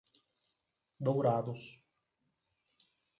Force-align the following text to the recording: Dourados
Dourados 1.01 1.77